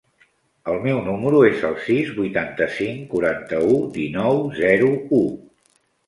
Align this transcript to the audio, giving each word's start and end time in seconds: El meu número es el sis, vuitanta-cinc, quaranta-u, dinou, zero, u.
El 0.71 0.79
meu 0.85 0.99
número 1.07 1.41
es 1.49 1.59
el 1.67 1.75
sis, 1.87 2.07
vuitanta-cinc, 2.19 3.03
quaranta-u, 3.11 3.75
dinou, 3.99 4.41
zero, 4.63 4.89
u. 5.19 5.21